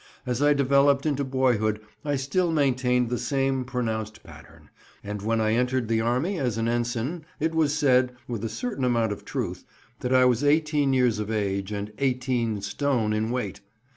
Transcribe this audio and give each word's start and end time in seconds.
As 0.25 0.41
I 0.41 0.55
developed 0.55 1.05
into 1.05 1.23
boyhood 1.23 1.79
I 2.03 2.15
still 2.15 2.51
maintained 2.51 3.11
the 3.11 3.19
same 3.19 3.63
pronounced 3.65 4.23
pattern; 4.23 4.71
and 5.03 5.21
when 5.21 5.39
I 5.39 5.53
entered 5.53 5.87
the 5.89 6.01
Army 6.01 6.39
as 6.39 6.57
an 6.57 6.67
ensign, 6.67 7.23
it 7.39 7.53
was 7.53 7.77
said, 7.77 8.15
with 8.27 8.43
a 8.43 8.49
certain 8.49 8.83
amount 8.83 9.11
of 9.11 9.25
truth, 9.25 9.63
that 9.99 10.11
I 10.11 10.25
was 10.25 10.43
eighteen 10.43 10.91
years 10.93 11.19
of 11.19 11.29
age 11.29 11.71
and 11.71 11.93
18 11.99 12.61
stone 12.63 13.13
in 13.13 13.29
weight. 13.29 13.61